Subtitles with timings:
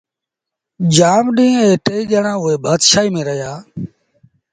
[0.95, 3.53] جآم ڏيݩهݩ اي ٽئيٚ ڄآڻآݩ اُئي بآشآئيٚ ميݩ رهيآ